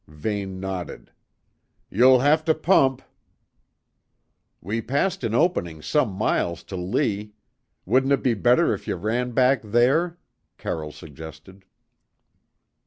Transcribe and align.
Vane 0.07 0.59
nodded. 0.59 1.11
"You'll 1.91 2.21
have 2.21 2.43
to 2.45 2.55
pump." 2.55 3.03
"We 4.59 4.81
passed 4.81 5.23
an 5.23 5.35
opening 5.35 5.83
some 5.83 6.09
miles 6.13 6.63
to 6.73 6.75
lee. 6.75 7.33
Wouldn't 7.85 8.11
it 8.13 8.23
be 8.23 8.33
better 8.33 8.73
if 8.73 8.87
you 8.87 8.95
ran 8.95 9.33
back 9.33 9.61
there?" 9.61 10.17
Carroll 10.57 10.91
suggested. 10.91 11.65